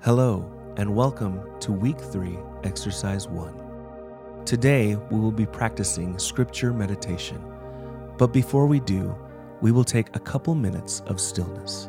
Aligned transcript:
Hello, 0.00 0.48
and 0.76 0.94
welcome 0.94 1.42
to 1.58 1.72
Week 1.72 1.98
3, 1.98 2.38
Exercise 2.62 3.26
1. 3.26 4.44
Today, 4.44 4.94
we 4.94 5.18
will 5.18 5.32
be 5.32 5.44
practicing 5.44 6.16
scripture 6.20 6.72
meditation, 6.72 7.42
but 8.16 8.28
before 8.28 8.68
we 8.68 8.78
do, 8.78 9.12
we 9.60 9.72
will 9.72 9.82
take 9.82 10.14
a 10.14 10.20
couple 10.20 10.54
minutes 10.54 11.00
of 11.06 11.20
stillness. 11.20 11.88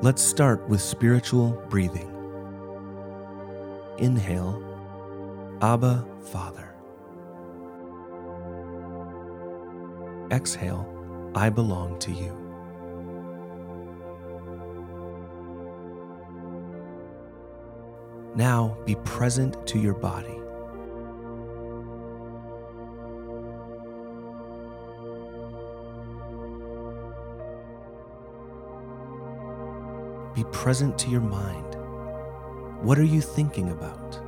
Let's 0.00 0.22
start 0.22 0.66
with 0.66 0.80
spiritual 0.80 1.62
breathing. 1.68 2.10
Inhale, 3.98 4.64
Abba, 5.60 6.06
Father. 6.32 6.74
Exhale, 10.30 10.88
I 11.34 11.50
belong 11.50 11.98
to 11.98 12.12
you. 12.12 12.47
Now 18.38 18.78
be 18.84 18.94
present 19.04 19.66
to 19.66 19.80
your 19.80 19.94
body. 19.94 20.38
Be 30.36 30.48
present 30.52 30.96
to 31.00 31.10
your 31.10 31.20
mind. 31.20 31.74
What 32.80 32.96
are 32.96 33.02
you 33.02 33.20
thinking 33.20 33.70
about? 33.70 34.20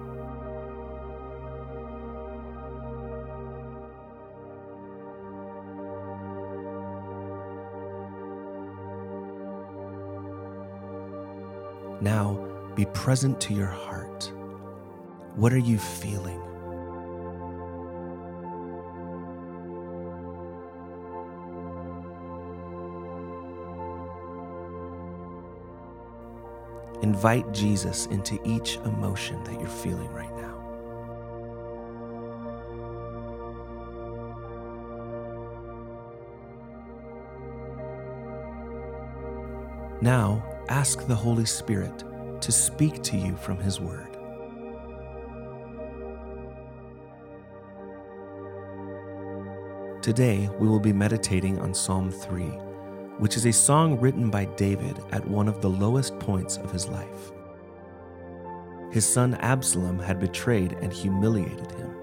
Now 12.03 12.50
be 12.75 12.87
present 12.87 13.41
to 13.43 13.55
your 13.55 13.67
heart. 13.67 14.33
What 15.37 15.53
are 15.53 15.59
you 15.59 15.79
feeling? 15.79 16.41
Invite 27.03 27.51
Jesus 27.53 28.07
into 28.07 28.39
each 28.45 28.77
emotion 28.85 29.43
that 29.45 29.55
you're 29.55 29.69
feeling 29.69 30.11
right 30.13 30.35
now. 30.37 30.41
Now, 40.03 40.45
ask 40.69 41.07
the 41.07 41.15
Holy 41.15 41.47
Spirit 41.47 42.05
to 42.41 42.53
speak 42.53 43.03
to 43.05 43.17
you 43.17 43.37
from 43.37 43.59
His 43.59 43.81
Word. 43.81 44.17
Today, 50.03 50.49
we 50.59 50.67
will 50.67 50.81
be 50.81 50.95
meditating 50.95 51.59
on 51.59 51.75
Psalm 51.75 52.11
3, 52.11 52.45
which 53.19 53.37
is 53.37 53.45
a 53.45 53.53
song 53.53 54.01
written 54.01 54.31
by 54.31 54.47
David 54.57 54.99
at 55.13 55.29
one 55.29 55.47
of 55.47 55.61
the 55.61 55.69
lowest 55.69 56.19
points 56.19 56.57
of 56.57 56.73
his 56.73 56.89
life. 56.89 57.33
His 58.91 59.07
son 59.07 59.35
Absalom 59.35 59.99
had 59.99 60.19
betrayed 60.19 60.73
and 60.81 60.91
humiliated 60.91 61.71
him. 61.73 61.95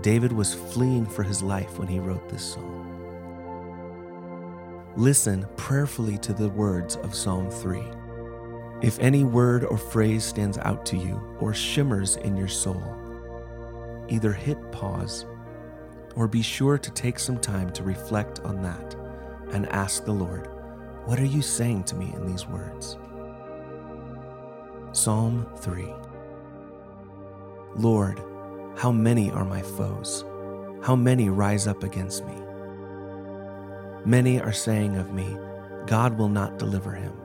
David 0.00 0.30
was 0.30 0.54
fleeing 0.54 1.04
for 1.04 1.24
his 1.24 1.42
life 1.42 1.76
when 1.76 1.88
he 1.88 1.98
wrote 1.98 2.28
this 2.28 2.44
song. 2.44 2.78
Listen 4.96 5.44
prayerfully 5.56 6.18
to 6.18 6.32
the 6.32 6.50
words 6.50 6.94
of 6.96 7.16
Psalm 7.16 7.50
3. 7.50 7.82
If 8.82 8.98
any 8.98 9.22
word 9.22 9.64
or 9.64 9.78
phrase 9.78 10.24
stands 10.24 10.58
out 10.58 10.84
to 10.86 10.96
you 10.96 11.36
or 11.38 11.54
shimmers 11.54 12.16
in 12.16 12.36
your 12.36 12.48
soul, 12.48 12.82
either 14.08 14.32
hit 14.32 14.58
pause 14.72 15.24
or 16.16 16.26
be 16.26 16.42
sure 16.42 16.78
to 16.78 16.90
take 16.90 17.20
some 17.20 17.38
time 17.38 17.70
to 17.74 17.84
reflect 17.84 18.40
on 18.40 18.60
that 18.62 18.96
and 19.52 19.68
ask 19.68 20.04
the 20.04 20.12
Lord, 20.12 20.48
What 21.04 21.20
are 21.20 21.24
you 21.24 21.42
saying 21.42 21.84
to 21.84 21.94
me 21.94 22.12
in 22.12 22.26
these 22.26 22.48
words? 22.48 22.96
Psalm 24.90 25.46
3 25.58 25.86
Lord, 27.76 28.20
how 28.76 28.90
many 28.90 29.30
are 29.30 29.44
my 29.44 29.62
foes? 29.62 30.24
How 30.82 30.96
many 30.96 31.28
rise 31.28 31.68
up 31.68 31.84
against 31.84 32.26
me? 32.26 32.34
Many 34.04 34.40
are 34.40 34.52
saying 34.52 34.96
of 34.96 35.14
me, 35.14 35.36
God 35.86 36.18
will 36.18 36.28
not 36.28 36.58
deliver 36.58 36.90
him. 36.90 37.21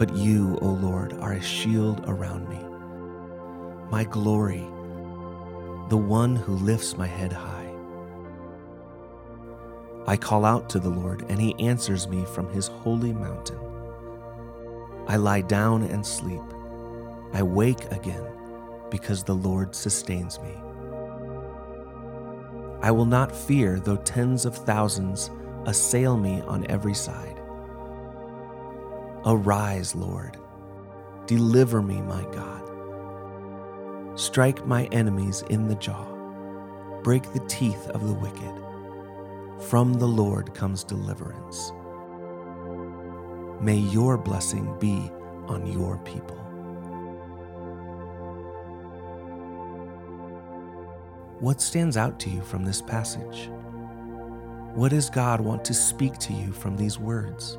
But 0.00 0.16
you, 0.16 0.58
O 0.62 0.68
Lord, 0.70 1.12
are 1.20 1.34
a 1.34 1.42
shield 1.42 2.04
around 2.08 2.48
me, 2.48 2.58
my 3.90 4.04
glory, 4.04 4.66
the 5.90 5.98
one 5.98 6.36
who 6.36 6.54
lifts 6.54 6.96
my 6.96 7.06
head 7.06 7.34
high. 7.34 7.70
I 10.06 10.16
call 10.16 10.46
out 10.46 10.70
to 10.70 10.78
the 10.78 10.88
Lord, 10.88 11.26
and 11.28 11.38
he 11.38 11.54
answers 11.58 12.08
me 12.08 12.24
from 12.24 12.50
his 12.50 12.68
holy 12.68 13.12
mountain. 13.12 13.58
I 15.06 15.16
lie 15.16 15.42
down 15.42 15.82
and 15.82 16.06
sleep. 16.06 16.40
I 17.34 17.42
wake 17.42 17.84
again 17.92 18.24
because 18.90 19.22
the 19.22 19.34
Lord 19.34 19.74
sustains 19.74 20.40
me. 20.40 20.54
I 22.80 22.90
will 22.90 23.04
not 23.04 23.36
fear 23.36 23.78
though 23.78 23.98
tens 23.98 24.46
of 24.46 24.56
thousands 24.56 25.30
assail 25.66 26.16
me 26.16 26.40
on 26.40 26.66
every 26.70 26.94
side. 26.94 27.39
Arise, 29.26 29.94
Lord. 29.94 30.38
Deliver 31.26 31.82
me, 31.82 32.00
my 32.00 32.22
God. 32.32 34.18
Strike 34.18 34.66
my 34.66 34.84
enemies 34.86 35.44
in 35.50 35.68
the 35.68 35.74
jaw. 35.74 36.06
Break 37.02 37.30
the 37.32 37.44
teeth 37.46 37.86
of 37.88 38.06
the 38.06 38.14
wicked. 38.14 38.54
From 39.68 39.94
the 39.94 40.06
Lord 40.06 40.54
comes 40.54 40.84
deliverance. 40.84 41.72
May 43.60 43.76
your 43.76 44.16
blessing 44.16 44.74
be 44.78 45.10
on 45.48 45.66
your 45.66 45.98
people. 45.98 46.38
What 51.40 51.60
stands 51.60 51.98
out 51.98 52.18
to 52.20 52.30
you 52.30 52.40
from 52.40 52.64
this 52.64 52.80
passage? 52.80 53.50
What 54.74 54.90
does 54.92 55.10
God 55.10 55.42
want 55.42 55.62
to 55.66 55.74
speak 55.74 56.16
to 56.18 56.32
you 56.32 56.52
from 56.52 56.76
these 56.76 56.98
words? 56.98 57.58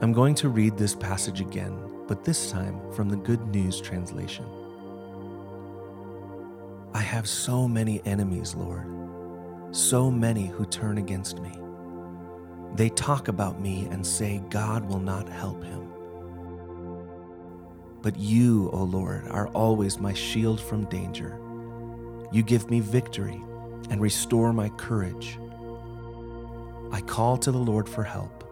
I'm 0.00 0.12
going 0.12 0.36
to 0.36 0.48
read 0.48 0.76
this 0.76 0.94
passage 0.94 1.40
again, 1.40 1.76
but 2.06 2.22
this 2.22 2.52
time 2.52 2.80
from 2.92 3.08
the 3.08 3.16
Good 3.16 3.44
News 3.48 3.80
translation. 3.80 4.44
I 6.94 7.00
have 7.00 7.28
so 7.28 7.66
many 7.66 8.00
enemies, 8.04 8.54
Lord, 8.54 8.86
so 9.72 10.08
many 10.08 10.46
who 10.46 10.66
turn 10.66 10.98
against 10.98 11.40
me. 11.40 11.50
They 12.76 12.90
talk 12.90 13.26
about 13.26 13.60
me 13.60 13.88
and 13.90 14.06
say 14.06 14.40
God 14.50 14.84
will 14.84 15.00
not 15.00 15.28
help 15.28 15.64
him. 15.64 15.88
But 18.00 18.16
you, 18.20 18.70
O 18.72 18.84
Lord, 18.84 19.26
are 19.26 19.48
always 19.48 19.98
my 19.98 20.14
shield 20.14 20.60
from 20.60 20.84
danger. 20.84 21.40
You 22.30 22.44
give 22.44 22.70
me 22.70 22.78
victory 22.78 23.42
and 23.90 24.00
restore 24.00 24.52
my 24.52 24.68
courage. 24.68 25.40
I 26.92 27.00
call 27.00 27.36
to 27.38 27.50
the 27.50 27.58
Lord 27.58 27.88
for 27.88 28.04
help 28.04 28.44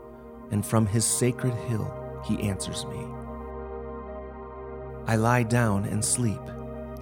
and 0.50 0.64
from 0.64 0.86
his 0.86 1.04
sacred 1.04 1.54
hill 1.54 1.92
he 2.24 2.40
answers 2.48 2.84
me. 2.86 3.06
I 5.06 5.16
lie 5.16 5.44
down 5.44 5.84
and 5.84 6.04
sleep, 6.04 6.40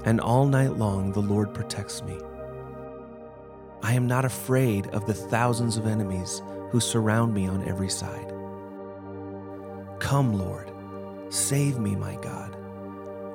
and 0.05 0.21
all 0.21 0.47
night 0.47 0.77
long 0.77 1.13
the 1.13 1.23
Lord 1.23 1.55
protects 1.55 2.03
me. 2.03 2.19
I 3.83 3.95
am 3.95 4.07
not 4.07 4.25
afraid 4.25 4.87
of 4.89 5.07
the 5.07 5.15
thousands 5.15 5.77
of 5.77 5.87
enemies 5.87 6.43
who 6.71 6.81
surround 6.81 7.33
me 7.33 7.47
on 7.47 7.67
every 7.69 7.89
side. 7.89 8.33
Come, 10.01 10.35
Lord, 10.39 10.71
save 11.31 11.79
me, 11.79 11.95
my 11.95 12.17
God. 12.17 12.57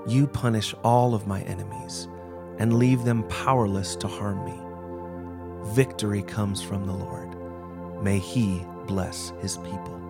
You 0.08 0.28
punish 0.28 0.76
all 0.84 1.14
of 1.14 1.28
my 1.28 1.42
enemies 1.42 2.08
and 2.58 2.78
leave 2.78 3.04
them 3.04 3.24
powerless 3.28 3.96
to 3.98 4.08
harm 4.08 4.46
me. 4.46 5.74
Victory 5.74 6.22
comes 6.22 6.62
from 6.62 6.86
the 6.86 6.94
Lord. 6.94 7.36
May 8.04 8.20
He 8.20 8.66
bless 8.90 9.32
His 9.40 9.58
people. 9.58 10.02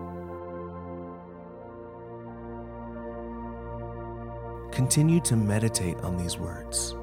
Continue 4.72 5.20
to 5.20 5.36
meditate 5.36 5.98
on 5.98 6.16
these 6.16 6.38
words. 6.38 6.94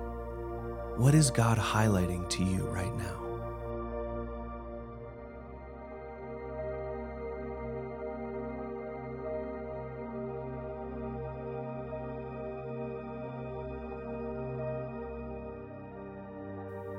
What 0.96 1.14
is 1.14 1.30
God 1.30 1.60
highlighting 1.60 2.28
to 2.30 2.44
you 2.44 2.66
right 2.66 2.96
now? 2.98 3.27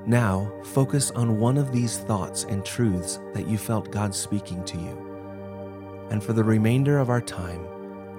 Now, 0.09 0.51
focus 0.65 1.11
on 1.11 1.39
one 1.39 1.59
of 1.59 1.71
these 1.71 1.99
thoughts 1.99 2.45
and 2.45 2.65
truths 2.65 3.21
that 3.35 3.47
you 3.47 3.59
felt 3.59 3.91
God 3.91 4.15
speaking 4.15 4.65
to 4.65 4.79
you. 4.79 6.09
And 6.11 6.25
for 6.25 6.33
the 6.33 6.43
remainder 6.43 6.99
of 6.99 7.11
our 7.11 7.21
time, 7.21 7.69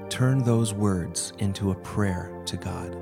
turn 0.07 0.43
those 0.43 0.71
words 0.71 1.33
into 1.39 1.71
a 1.71 1.75
prayer 1.75 2.31
to 2.45 2.57
God. 2.57 2.95